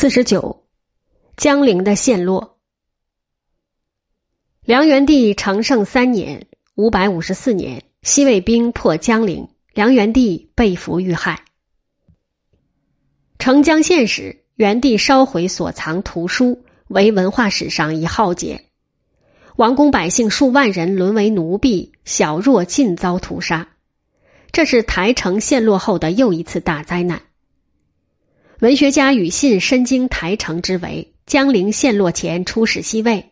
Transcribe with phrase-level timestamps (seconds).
[0.00, 0.64] 四十九，
[1.36, 2.56] 江陵的陷落。
[4.62, 11.44] 梁元帝承圣三年（五百五十四年），西魏兵破江陵，梁元帝被俘遇害。
[13.38, 18.64] 澄江县时，元帝烧毁所藏图书，为文化史上一浩劫。
[19.56, 23.68] 王公百姓数万人沦为奴婢，小弱尽遭屠杀。
[24.50, 27.20] 这是台城陷落后的又一次大灾难。
[28.60, 33.30] 文学家庾信深经台城之围，江陵陷落前出使西魏，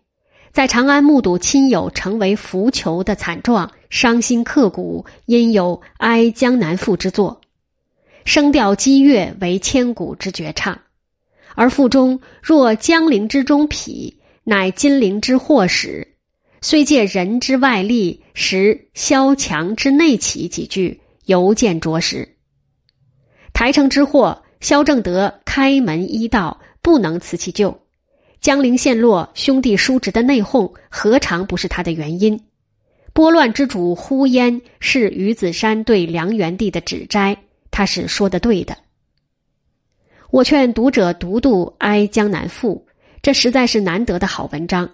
[0.53, 7.43] 在长安目睹亲友成为浮囚的惨状，伤心刻骨，因有《哀江南赋》之作，
[8.25, 10.81] 声调激越，为千古之绝唱。
[11.55, 16.17] 而赋中“若江陵之中痞，乃金陵之祸始”，
[16.63, 22.27] 虽借人之外力，实萧墙之内起几句，犹见着实。
[23.53, 24.43] 台城之祸。
[24.61, 27.81] 萧正德开门医道，不能辞其咎。
[28.41, 32.41] 江陵陷落，兄弟叔侄的内讧，何尝不是他的原因？
[33.13, 37.37] 拨乱之主呼焉是于子山对梁元帝的指摘，
[37.71, 38.77] 他是说的对的。
[40.31, 42.87] 我劝读者读读《哀江南赋》，
[43.23, 44.89] 这实在是难得的好文章。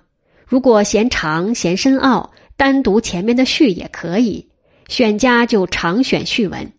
[0.47, 4.49] 如果嫌长嫌深奥，单读前面的序也可以。
[4.89, 6.73] 选家就常选序文。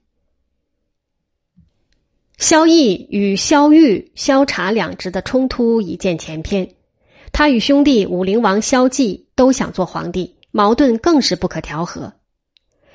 [2.37, 6.75] 萧绎与萧玉、萧察两职的冲突已见前篇，
[7.31, 12.13] 他与兄弟武陵王萧纪都想做皇帝，矛盾更是不可调和。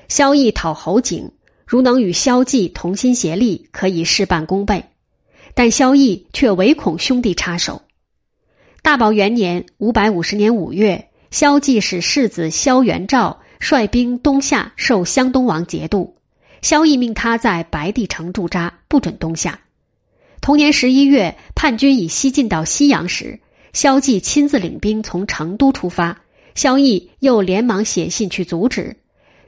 [0.08, 1.32] 萧绎讨侯景，
[1.66, 4.82] 如能与萧纪同心协力，可以事半功倍；
[5.54, 7.80] 但萧绎却唯恐兄弟插手。
[8.82, 16.19] 大宝元年（五百五十年五月），萧纪使世子萧元照率兵东下，受湘东王节度。
[16.62, 19.61] 萧绎命他在白帝城驻扎，不准东下。
[20.41, 23.41] 同年十一月，叛军已西进到西阳时，
[23.72, 26.20] 萧纪亲自领兵从成都出发。
[26.55, 28.97] 萧绎又连忙写信去阻止，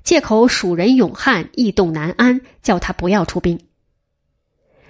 [0.04, 3.58] 借口蜀人勇悍，异动难安，叫他不要出兵。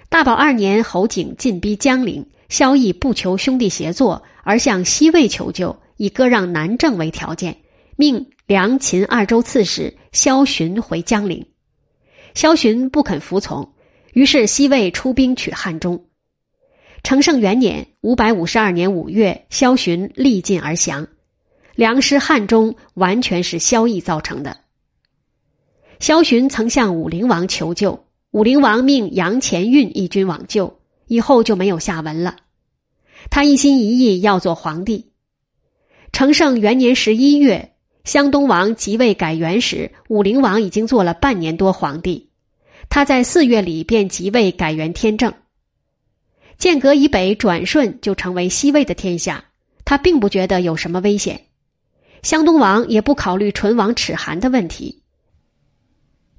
[0.09, 7.57] 大宝二年，侯景进逼江陵，萧绎不求兄弟协作，而向西魏求救，以割让南郑为条件，
[7.95, 11.47] 命梁秦二州刺史萧洵回江陵。
[12.33, 13.73] 萧洵不肯服从，
[14.13, 16.05] 于是西魏出兵取汉中。
[17.03, 21.07] 成圣元年（五百五十二年五月），萧洵力尽而降，
[21.75, 24.57] 粮食汉中完全是萧绎造成的。
[25.99, 32.37] 萧洵曾向武陵王求救，武陵王命杨前运一军往救，以后就没有下文了。
[33.29, 35.11] 他一心一意要做皇帝。
[36.11, 37.72] 成圣元年十一月。
[38.03, 42.29] 湘东王即位改元时，武陵王已经做了半年多皇帝。
[42.89, 45.33] 他在四月里便即位改元天正。
[46.57, 49.45] 剑阁以北转瞬就成为西魏的天下，
[49.85, 51.45] 他并不觉得有什么危险。
[52.23, 55.01] 湘东王也不考虑唇亡齿寒的问题。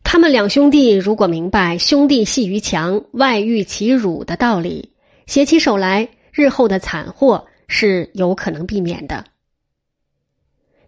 [0.02, 4.92] 他们两兄弟如果明白“兄弟系于墙，外遇其辱”的道理，
[5.26, 9.24] 携起手来，日后的惨祸是有可能避免的。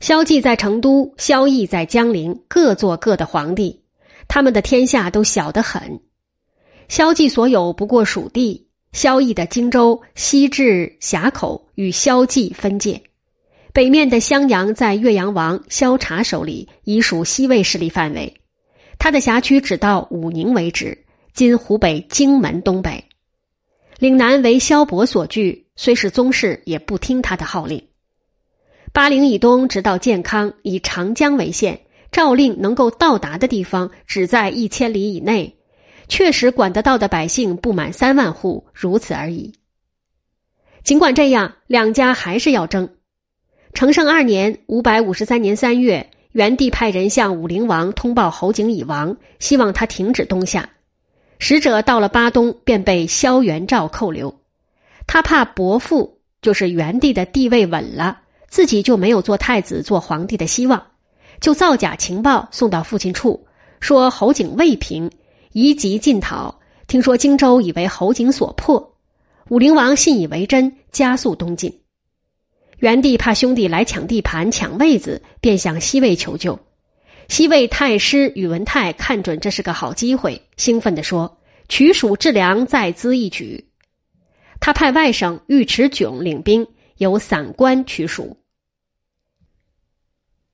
[0.00, 3.82] 萧纪在成都，萧绎在江陵，各做各的皇帝，
[4.28, 6.00] 他们的天下都小得很。
[6.88, 13.02] 萧纪所有不过蜀地，萧绎的荆州西至峡口与萧纪分界，
[13.72, 18.34] 北面的襄阳在岳阳王萧察手里，已属西魏势力范围。
[18.98, 23.04] 他的辖区只到武宁为止，今湖北荆门东北。
[23.98, 27.82] 岭南为萧伯所据，虽是宗室，也不听他的号令。
[28.96, 31.80] 巴陵以东直到建康，以长江为线，
[32.10, 35.54] 诏令能够到达的地方只在一千里以内，
[36.08, 39.52] 确实管得到的百姓不满三万户，如此而已。
[40.82, 42.88] 尽管这样，两家还是要争。
[43.74, 50.70] 成圣二年（五百五十三年三月），元帝派人向武陵王通报侯景已亡，希望他停止东下。
[51.38, 54.40] 使者到了巴东，便被萧元照扣留。
[55.06, 58.22] 他怕伯父就是元帝的地位稳了。
[58.56, 60.82] 自己就没有做太子、做皇帝的希望，
[61.42, 63.46] 就造假情报送到父亲处，
[63.80, 65.10] 说侯景未平，
[65.52, 66.58] 宜急进讨。
[66.86, 68.96] 听说荆州已为侯景所破，
[69.50, 71.82] 武陵王信以为真，加速东进。
[72.78, 76.58] 元帝怕兄弟来抢地盘、抢位子，便向西魏求救。
[77.28, 81.36] 西魏太师宇文泰看准这是个好机会，兴奋地说
[81.68, 83.68] ：“取蜀治梁，再资一举。”
[84.60, 86.66] 他派外甥尉迟迥领兵。
[86.98, 88.34] 由散关取蜀。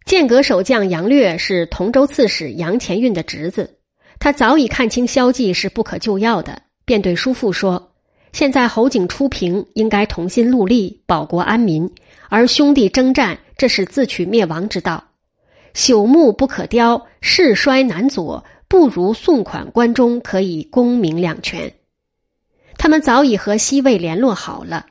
[0.04, 3.78] 剑阁守将杨略是同州刺史杨前运的侄子，
[4.18, 7.92] 他早已看清萧纪是不可救药的，便对叔父说
[8.32, 11.88] ：“现在侯景出平，应该同心戮力，保国安民；
[12.28, 15.02] 而兄弟征战，这是自取灭亡之道。
[15.74, 21.72] 朽木不可雕，世衰难左，不如送款关中，可以功名两全。
[22.76, 24.86] 他们早已和西魏联络好了。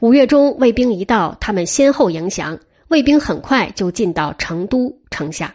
[0.00, 2.58] 五月中，魏兵一到，他们先后迎降，
[2.88, 5.54] 卫兵很快就进到成都城下。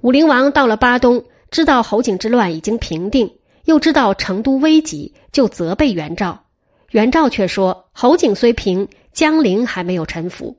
[0.00, 6.44] 武陵王到了巴东，知道侯景之乱已经平定，又知道成都危急，就责备袁绍。
[6.90, 10.56] 袁绍却说：“侯景虽平，江陵还没有臣服。”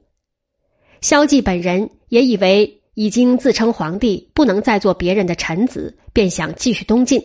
[1.01, 7.21] 萧纪本人也以为已经自称皇帝，不能再做别人的臣子，便想继续东进，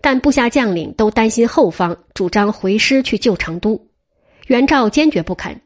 [0.00, 3.88] 但部下将领都担心后方，主张回师去救成都。
[4.46, 5.60] 袁绍坚决不肯，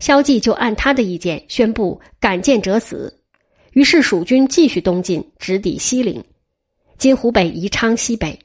[0.00, 3.20] 萧纪就按他的意见宣布敢谏者死。
[3.72, 6.22] 于是蜀军继续东进，直抵西陵
[6.96, 8.38] （今湖北宜昌西北）。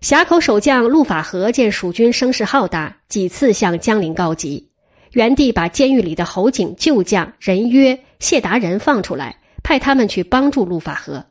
[0.00, 4.68] 峡口守将陆法和见蜀军声势浩大，几次向江陵告急。
[5.12, 11.24] 元帝把监狱里的侯景旧将任约、谢达人放出来，派他们去帮助陆法和。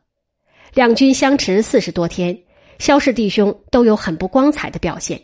[0.74, 2.38] 两军相持四十多天，
[2.78, 5.20] 萧氏弟兄都有很不光彩的表现。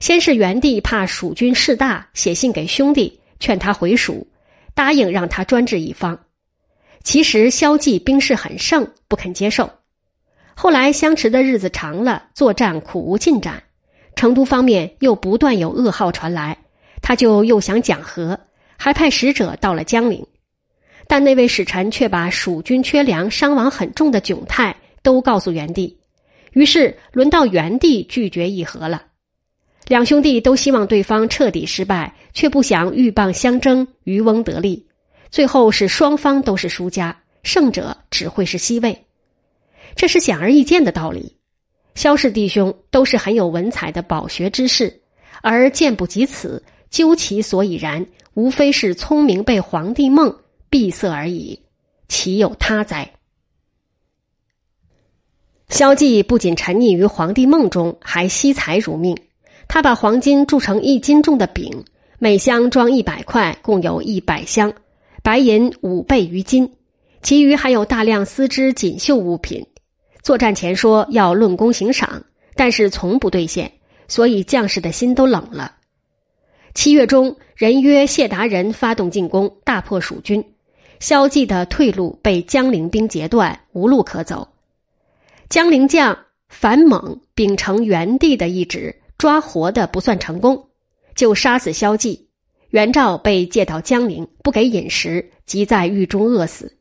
[0.00, 4.26] 先是元帝怕蜀军势大，写信给兄弟劝他回蜀，
[4.74, 6.18] 答应让他专治一方。
[7.04, 9.70] 其实萧纪兵势很盛，不肯接受。
[10.54, 13.62] 后来相持的日子长了，作战苦无进展，
[14.16, 16.56] 成都方面又不断有噩耗传来，
[17.02, 18.40] 他就又想讲和，
[18.78, 20.26] 还派使者到了江陵，
[21.06, 25.98] 但那位使臣却把蜀军缺粮、伤亡很重的窘态都告诉元帝，
[26.52, 29.02] 于是轮到元帝拒绝议和了。
[29.86, 34.86] 两兄弟都希望对方彻底失败，却不想鹬蚌相争，渔翁得利。
[35.30, 39.04] 最后是双方都是输家，胜者只会是西魏。
[39.96, 41.36] 这是显而易见的道理。
[41.96, 45.02] 萧氏弟兄都是很有文采的饱学之士，
[45.42, 50.38] 而见不及此，究其所以然，无非是聪明被皇帝梦
[50.68, 51.60] 闭塞而已，
[52.06, 53.12] 岂有他哉？
[55.68, 59.16] 萧纪不仅沉溺于皇帝梦中，还惜财如命。
[59.72, 61.84] 他把黄金铸成一斤重的饼，
[62.18, 64.68] 每箱装一百块，共有一百箱；
[65.22, 66.72] 白银五倍于金，
[67.22, 69.64] 其余还有大量丝织锦绣物品。
[70.24, 72.24] 作战前说要论功行赏，
[72.56, 73.70] 但是从不兑现，
[74.08, 75.76] 所以将士的心都冷了。
[76.74, 80.44] 七月中，人约谢达人发动进攻，大破蜀军，
[80.98, 84.48] 萧纪的退路被江陵兵截断，无路可走。
[85.48, 86.18] 江陵将
[86.48, 88.96] 樊猛秉承元帝的意志。
[89.20, 90.70] 抓活的不算成功，
[91.14, 92.30] 就杀死萧纪。
[92.70, 96.78] 袁绍被借到江陵，不给饮食，即在狱中饿死。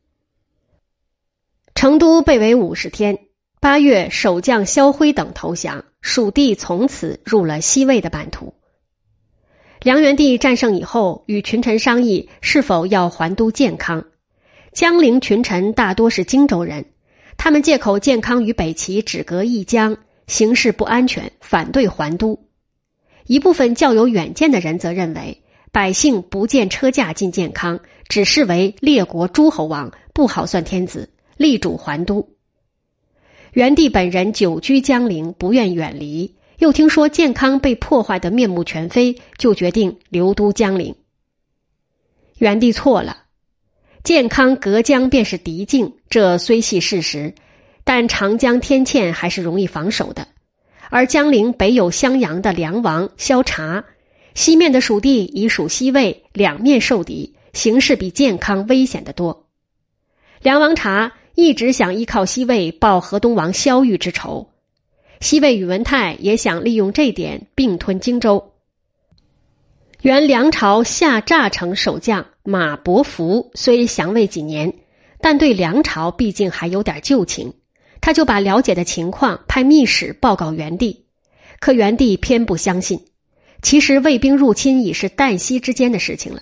[1.76, 3.20] 成都被围五十天，
[3.60, 8.54] 八月，守将萧辉等投降，蜀地从此入了西魏的版图。
[9.82, 14.06] 梁元帝战胜以后，与群臣商议是否要还都建康。
[14.72, 16.86] 江陵群臣大多是荆州人，
[17.36, 19.98] 他们借口建康与北齐只隔一江。
[20.30, 22.40] 形势不安全，反对还都。
[23.26, 32.30] 一部分较有远见的人则认为，百姓不见车驾进健康，只视为列国诸侯王，不好算天子，力主还都。
[33.54, 40.96] 元帝本人久居江陵，不愿远离，又听说健康被破坏的面目全非，就决定留都江陵。
[42.38, 43.24] 元帝错了，
[44.04, 47.34] 健康隔江便是敌境，这虽系事实。
[47.92, 50.28] 但长江天堑还是容易防守的，
[50.92, 53.84] 而江陵北有襄阳的梁王萧察，
[54.36, 59.48] 西面的蜀地已属西魏，两面受敌，形势比健康危险得多。
[60.44, 64.52] 梁王察一直想依靠西魏报河东王萧玉之仇，
[65.20, 68.52] 西魏宇文泰也想利用这点并吞荆州。
[70.04, 74.76] 原梁朝下诈城守将马伯符虽降魏几年，
[75.22, 77.52] 但对梁朝毕竟还有点旧情。
[78.02, 81.06] 他就把了解的情况派密使报告元帝，
[81.60, 83.06] 可元帝偏不相信。
[83.62, 86.42] 其实卫兵入侵已是旦夕之间的事情了。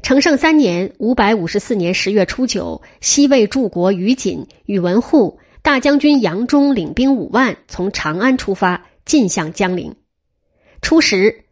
[0.00, 9.94] 成圣三年（五百五十四年）十月初九，西魏柱国于锦、宇文护、大将军杨忠领兵五万从长安出发，进向江陵。
[10.80, 11.44] 初时，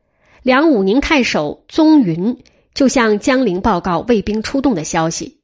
[0.42, 2.42] 梁武宁太守宗云
[2.74, 5.40] 就向江陵报告卫兵出动的消息。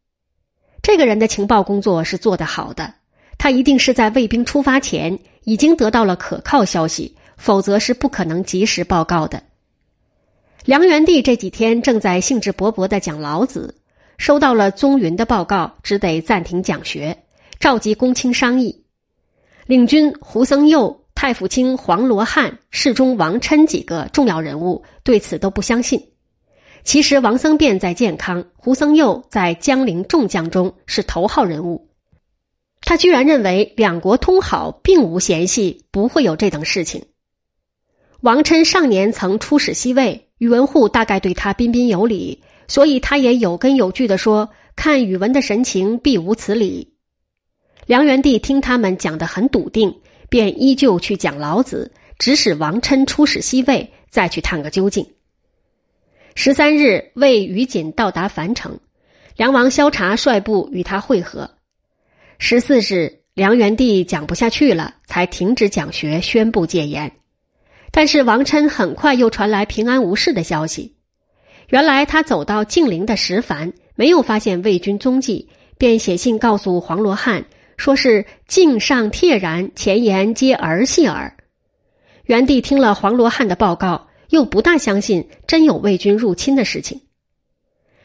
[0.83, 2.95] 这个人的情报工作是做得好的。
[3.39, 9.43] 他一定是在卫兵出发前已经得到了可靠消息，否则是不可能及时报告的。
[10.65, 13.77] 梁元帝这几天正在兴致勃勃的讲老子，
[14.19, 17.19] 收到了宗云的报告，只得暂停讲学，
[17.61, 18.83] 召集公卿商议。
[19.67, 26.09] 领军胡僧佑太府卿黄罗汉、侍中王琛几个重要人物对此都不相信。
[26.85, 31.89] 其实王僧辩在建康，胡僧佑在江陵众将中是头号人物。
[32.87, 37.05] 他居然认为两国通好，并无嫌隙，不会有这等事情。
[38.23, 46.95] 王琛上年曾出使西魏，宇文护大概对他彬彬有礼，所以他也有根有据的说：“看宇文的神情，必无此理。”
[47.85, 50.01] 梁元帝听他们讲得很笃定。
[50.29, 55.07] 便依旧去讲老子，指使王琛出使西魏，再去探个究竟。
[56.35, 58.81] 十三日，魏于锦到达樊城，
[59.37, 61.49] 梁王萧察率部与他会合。
[62.39, 67.11] 十四日，梁元帝讲不下去了，才停止讲学，宣布戒严。
[67.91, 70.97] 但是王琛很快又传来平安无事的消息。
[71.69, 77.45] 原来他走到晋陵的石樊，没有发现魏军踪迹，便写信告诉黄罗汉。
[77.79, 81.37] 说是镜上帖然，前言皆儿戏耳。
[82.25, 87.01] 元帝听了黄罗汉的报告，又不大相信真有魏军入侵的事情。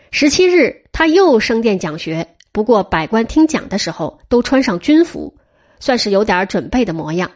[0.09, 5.37] 十七日，他又升殿讲学，不过百官听讲的时候都穿上军服，
[5.79, 7.31] 算是有点准备的模样。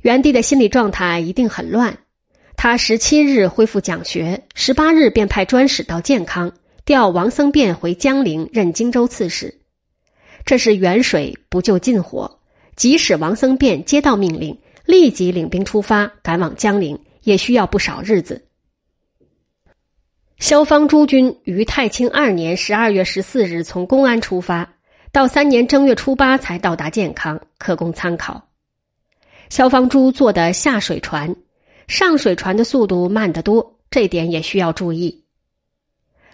[0.00, 1.98] 元帝的心理状态一定很乱。
[2.56, 6.52] 他十七日恢复讲学，十八日便派专使到建康，
[6.84, 9.60] 调王僧辩回江陵任荆州刺史。
[10.44, 12.40] 这是远水不救近火，
[12.76, 18.44] 即使王僧辩接到命令，立即领兵出发，赶往江陵，也需要不少日子。
[20.42, 24.74] 萧方诸军于太清二年十二月十四日从公安出发，
[25.12, 28.48] 到三年正月初八才到达健康，可供参考。
[29.50, 31.36] 萧方珠坐的下水船，
[31.86, 35.22] 上水船的速度慢得多，这点也需要注意。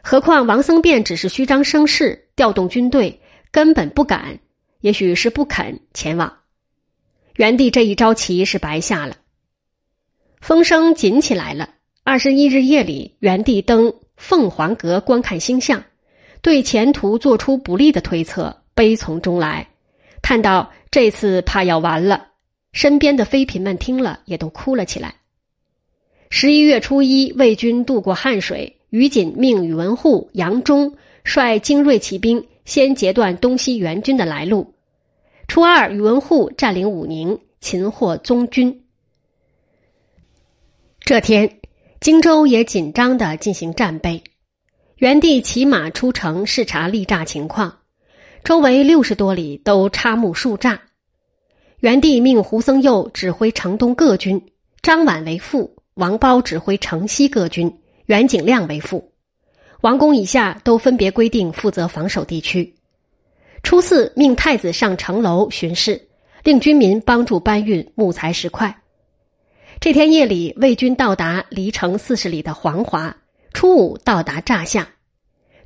[0.03, 3.21] 何况王僧辩只是虚张声势，调动军队。
[3.51, 4.39] 根本不敢，
[4.81, 6.39] 也许是不肯前往。
[7.37, 9.17] 元帝这一招棋是白下了。
[10.41, 11.75] 风声紧起来了。
[12.11, 15.85] 二十一日夜里，元帝登凤凰阁观看星象，
[16.41, 19.69] 对前途做出不利的推测，悲从中来，
[20.23, 22.29] 叹道：“这次怕要完了。”
[22.73, 25.17] 身边的妃嫔们听了，也都哭了起来。
[26.31, 32.47] 十一月初一，魏军渡过汉水，于锦命宇文护、杨忠率精锐骑兵。
[32.65, 34.73] 先截断东西援军的来路。
[35.47, 38.85] 初二，宇文护占领武宁，擒获宗军。
[41.01, 41.58] 这天，
[42.01, 44.23] 荆州也紧张的进行战备。
[44.97, 47.79] 元帝骑马出城视察力栅情况，
[48.45, 50.79] 周围六十多里都插木树栅。
[51.81, 54.41] 元帝命胡僧佑指挥城东各军，
[54.81, 59.13] 张琬为副，王褒指挥城西各军，袁景亮为副。
[59.81, 62.75] 王公以下都分别规定负责防守地区。
[63.65, 66.09] 初四，命太子上城楼巡视，
[66.45, 68.83] 令军民帮助搬运木材石块。
[69.81, 73.17] 这天夜里，魏军到达离城四十里的黄华。
[73.53, 74.89] 初五到达栅下。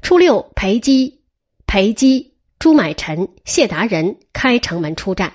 [0.03, 1.23] 初六，裴基、
[1.67, 5.33] 裴基、朱买臣、谢达人开城门出战。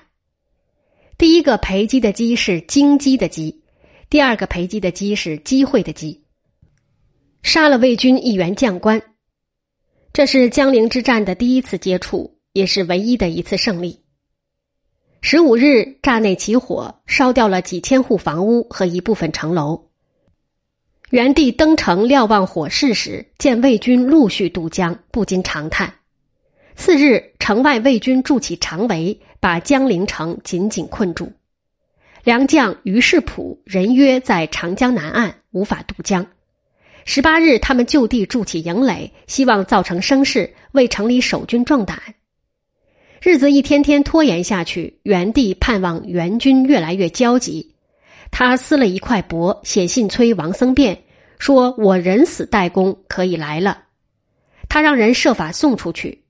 [1.17, 3.63] 第一个裴基的基是京基的基，
[4.12, 6.24] 第二个裴基的基是机会的机。
[7.41, 9.01] 杀了魏军一员将官，
[10.13, 14.03] 这是江陵之战的第一次接触，也是唯一的一次胜利。
[15.21, 19.88] 十五日，栅内起火，烧掉了几千户房屋和一部分城楼。
[21.09, 25.95] 元帝登城瞭望火势时，见魏军陆续渡江，不禁长叹。
[26.75, 31.33] 次日，城外魏军筑起长围，把江陵城紧紧困住。
[32.24, 36.27] 良将于世普、任约在长江南岸，无法渡江。
[37.05, 42.00] 十八日，他们就地筑起营垒，希望造成声势，为城里守军壮胆。
[43.21, 47.74] 日子一天天拖延下去，元帝盼望援军越来越焦急。
[48.29, 51.00] 他撕了一块帛，写信催王僧辩，
[51.39, 53.83] 说：“我人死代公，可以来了。”
[54.69, 56.24] 他让人设法送出去。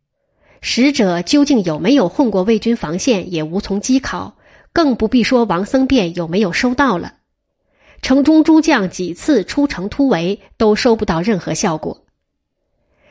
[0.61, 4.37] 使者究竟有没有混过魏军防线，也无从稽考，
[4.71, 7.15] 更不必说王僧辩有没有收到了。
[8.01, 12.05] 城中诸将几次出城突围，都收不到任何效果。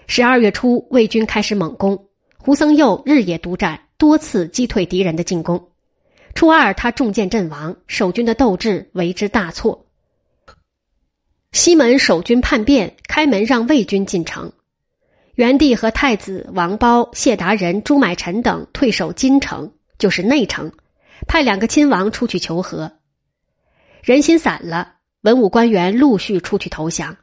[0.07, 2.06] 十二月初，魏军开始猛攻，
[2.47, 5.73] 胡僧佑日夜督战，多次击退敌人的进攻。
[6.33, 9.89] 初二，他中箭阵亡，守军的斗志为之大挫。
[11.51, 14.53] 西门守军叛变，开门让魏军进城。
[15.35, 20.71] 元帝和太子王褒、谢达人、朱买臣等退守金城，就是内城，
[21.27, 22.93] 派两个亲王出去求和。
[24.05, 27.17] 人心散了，文武官员陆续出去投降。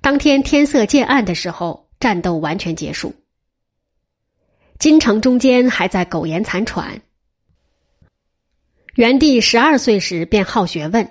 [0.00, 3.14] 当天天色渐暗的时候，战斗完全结束。
[4.82, 7.02] 京城中间还在苟延残喘。
[8.96, 11.08] 元帝十二岁时便好学问，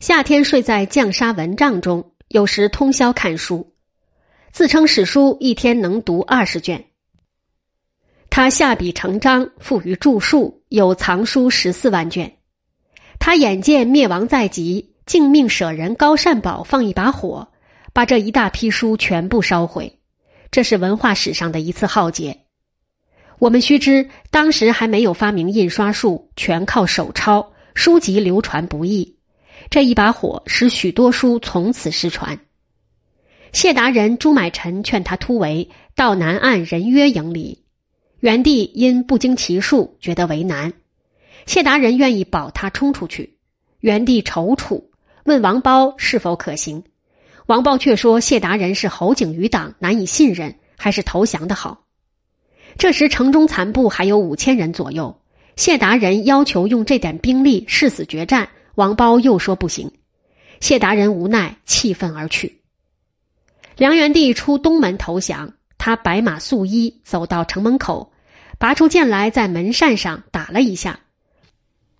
[0.00, 3.74] 夏天睡在绛纱蚊帐中，有时通宵看书，
[4.50, 6.84] 自称史书一天能读二十卷。
[8.28, 12.38] 他下笔成章，富于著述，有藏书十四万卷。
[13.20, 17.52] 他眼见灭亡在即，竟命舍人高善宝放一把火，
[17.92, 20.00] 把这一大批书全部烧毁。
[20.50, 22.41] 这是文化史上的一次浩劫。
[23.42, 29.16] 我们须知，当时还没有发明印刷术，全靠手抄，书籍流传不易。
[29.68, 32.38] 这一把火使许多书从此失传。
[33.52, 37.64] 谢达人朱买臣劝他突围到南岸人约营里，
[38.20, 40.72] 元帝因不经其数，觉得为难。
[41.44, 43.38] 谢达人愿意保他冲出去，
[43.80, 44.84] 元帝踌躇，
[45.24, 46.84] 问王褒是否可行。
[47.46, 51.80] 王褒却说谢达人是侯景余党，难以信任，还是投降的好。
[52.78, 55.20] 这时城中残部还有五千人左右，
[55.56, 59.90] 谢达人要求用这点兵力誓死决战，王褒又说不行。
[60.60, 62.62] 谢达人无奈气愤而去。
[63.76, 68.12] 梁元帝出东门投降，他白马素衣走到城门口，
[68.58, 71.00] 拔出剑来在门扇上打了一下，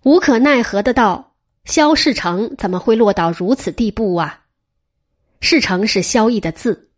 [0.03, 1.33] 无可奈何的道
[1.65, 4.41] ：“萧世成怎么会落到如此地步啊？”
[5.41, 6.91] 世成是萧绎的字。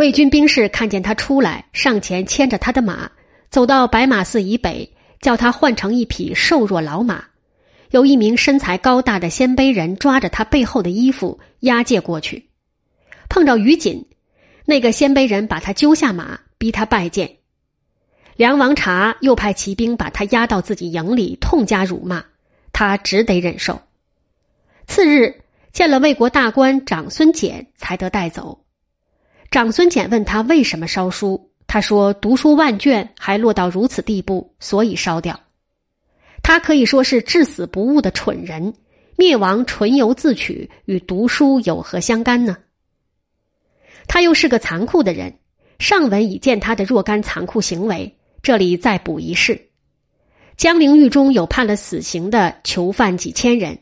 [0.00, 3.10] 魏军兵士看见他出来，上前牵着他的马，
[3.50, 4.90] 走到白马寺以北，
[5.20, 7.22] 叫他换成一匹瘦弱老马。
[7.90, 12.48] 有一名身材高大的鲜卑人抓着他背后的衣服押解过去，
[13.28, 14.06] 碰着于锦，
[14.64, 17.36] 那个鲜卑人把他揪下马，逼他拜见。
[18.36, 22.24] 梁王察又派骑兵把他押到自己营里，痛加辱骂，
[22.72, 23.78] 他只得忍受。
[24.86, 25.42] 次日
[25.74, 28.64] 见了魏国大官长孙简，才得带走。
[29.50, 35.38] 长孙简问他为什么烧书，他说：“读书万卷，还落到如此地步，所以烧掉。”
[36.40, 38.72] 他可以说是至死不悟的蠢人，
[39.16, 42.56] 灭亡纯由自取，与读书有何相干呢？
[44.06, 45.34] 他又是个残酷的人，
[45.80, 49.60] 上文已见他的若干残酷行为，这里再补一事：
[50.56, 53.76] 江陵狱中有判了死刑的囚犯几千人，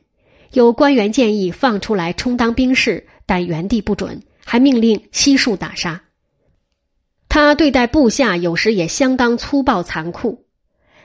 [0.53, 4.19] 有官员建议放出来充当兵士，但元帝不准。
[4.51, 6.01] 还命令悉数打杀。
[7.29, 10.47] 他对待部下有时也相当粗暴残酷。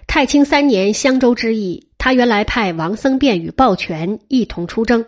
[0.07, 5.05] 太清三年襄州之役，他原来派王僧辩与鲍全一同出征。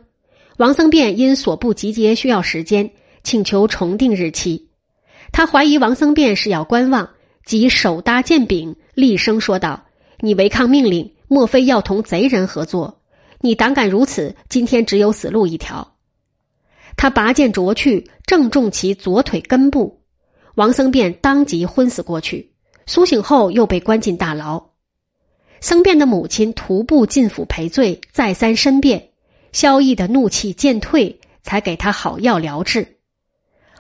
[0.58, 2.91] 王僧辩因所部集结需要时间，
[3.24, 4.67] 请求重定日期。
[5.32, 7.12] 他怀疑王僧辩是要观望，
[7.45, 9.86] 即手搭剑柄，厉声说道
[10.19, 13.00] ：“你违抗命令，莫非要同贼人合作？
[13.39, 15.93] 你胆敢如此，今天只有死路一条。”
[16.97, 20.01] 他拔剑啄去，正中其左腿根部，
[20.55, 22.53] 王僧辩当即昏死过去。
[22.88, 24.63] 苏醒后又被关进大牢。
[25.60, 29.10] 僧辩的母亲徒步进府赔罪，再三申辩，
[29.51, 32.97] 萧绎的怒气渐退，才给他好药疗治。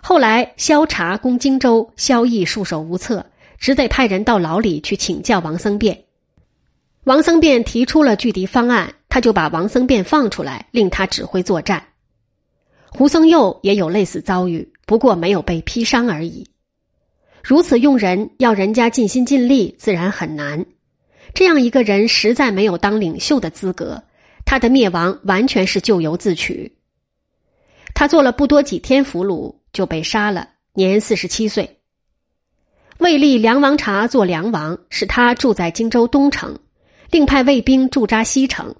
[0.01, 3.27] 后来萧察攻荆州，萧绎束手无策，
[3.59, 6.05] 只得派人到牢里去请教王僧辩。
[7.03, 11.87] 王僧辩提出了拒敌方案，他就把王僧辩放出来，令他指挥作战。
[12.97, 16.47] 胡僧佑也有类似遭遇，不过没有被劈伤而已。
[17.43, 20.65] 如此用人，要人家尽心尽力，自然很难。
[21.33, 24.01] 这样一个人，实在没有当领袖的资格。
[24.45, 26.71] 他的灭亡完全是咎由自取。
[27.93, 31.77] 他做了不多几天俘虏，就被杀了，年四十七岁。
[32.99, 36.57] 魏立梁王察做梁王，使他住在荆州东城，
[37.11, 38.73] 另派卫兵驻扎西城，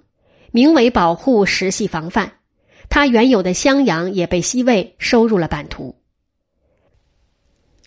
[0.52, 2.32] 名为保护，实系防范。
[2.88, 5.94] 他原有的襄阳也被西魏收入了版图。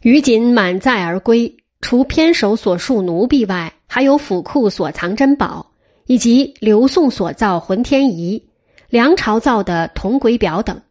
[0.01, 5.71] 于锦满载而归，除偏手所述奴婢外，还有府库所藏珍宝，
[6.05, 8.49] 以及刘宋所造浑天仪、
[8.89, 10.81] 梁朝造的铜轨表等。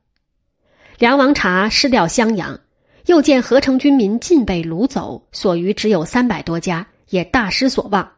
[0.99, 2.61] 梁王察失掉襄阳，
[3.07, 8.13] 又见合成军民尽被掳走，所余只有三百多家，也大失所望。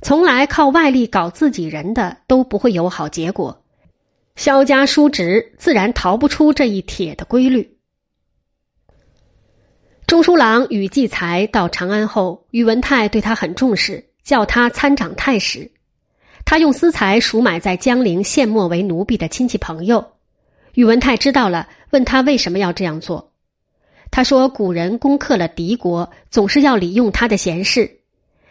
[0.00, 3.61] 从来靠外力搞自己人的，都不会有好结果。
[4.34, 7.76] 萧家叔侄自然逃不出这一铁的规律。
[10.06, 15.70] 中书郎宇继才到长安后，宇文泰对他很重视，叫他参掌太史。
[16.44, 20.04] 他用私财赎买在江陵献没为奴婢的亲戚朋友。
[20.74, 23.32] 宇文泰知道了，问他为什么要这样做。
[24.10, 28.00] 他说：“古人攻克了敌国，总是要利用他的闲事。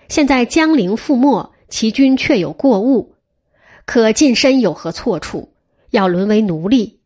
[0.07, 3.15] 现在江陵覆没，其军却有过误，
[3.85, 5.50] 可近身有何错处？”
[5.91, 6.99] 要沦为奴隶，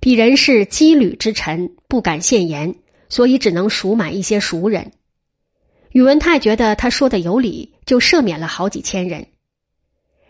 [0.00, 2.76] 鄙人是羁旅之臣，不敢献言，
[3.08, 4.92] 所以只能赎买一些熟人。
[5.92, 9.26] 宇文泰觉得他说的有理，就赦免了好几千人。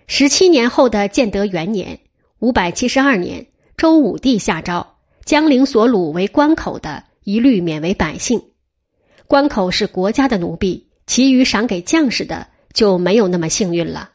[0.06, 2.00] 十七年后的建德元年
[2.40, 8.42] （五百七十二年），周武帝下诏，江陵所虏为关口的，一律免为百姓。
[9.26, 14.12] 关口是国家的奴婢，其余赏给将士的就没有那么幸运了。